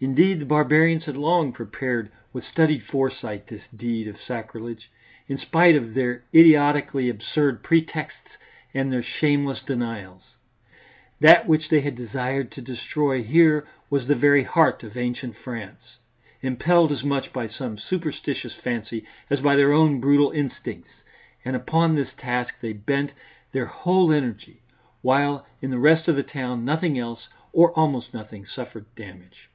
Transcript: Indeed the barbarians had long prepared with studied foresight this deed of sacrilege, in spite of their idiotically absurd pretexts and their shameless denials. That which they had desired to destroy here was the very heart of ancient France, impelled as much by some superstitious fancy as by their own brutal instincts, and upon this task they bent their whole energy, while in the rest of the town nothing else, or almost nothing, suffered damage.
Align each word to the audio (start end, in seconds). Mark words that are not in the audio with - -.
Indeed 0.00 0.40
the 0.40 0.46
barbarians 0.46 1.04
had 1.04 1.16
long 1.16 1.52
prepared 1.52 2.10
with 2.32 2.44
studied 2.44 2.82
foresight 2.82 3.46
this 3.46 3.62
deed 3.72 4.08
of 4.08 4.20
sacrilege, 4.20 4.90
in 5.28 5.38
spite 5.38 5.76
of 5.76 5.94
their 5.94 6.24
idiotically 6.34 7.08
absurd 7.08 7.62
pretexts 7.62 8.32
and 8.74 8.92
their 8.92 9.04
shameless 9.04 9.60
denials. 9.62 10.22
That 11.20 11.46
which 11.46 11.68
they 11.68 11.82
had 11.82 11.94
desired 11.94 12.50
to 12.50 12.60
destroy 12.60 13.22
here 13.22 13.68
was 13.90 14.08
the 14.08 14.16
very 14.16 14.42
heart 14.42 14.82
of 14.82 14.96
ancient 14.96 15.36
France, 15.36 15.98
impelled 16.40 16.90
as 16.90 17.04
much 17.04 17.32
by 17.32 17.46
some 17.46 17.78
superstitious 17.78 18.54
fancy 18.54 19.06
as 19.30 19.40
by 19.40 19.54
their 19.54 19.72
own 19.72 20.00
brutal 20.00 20.32
instincts, 20.32 20.90
and 21.44 21.54
upon 21.54 21.94
this 21.94 22.10
task 22.18 22.54
they 22.60 22.72
bent 22.72 23.12
their 23.52 23.66
whole 23.66 24.10
energy, 24.10 24.62
while 25.00 25.46
in 25.60 25.70
the 25.70 25.78
rest 25.78 26.08
of 26.08 26.16
the 26.16 26.24
town 26.24 26.64
nothing 26.64 26.98
else, 26.98 27.28
or 27.52 27.70
almost 27.78 28.12
nothing, 28.12 28.44
suffered 28.44 28.92
damage. 28.96 29.48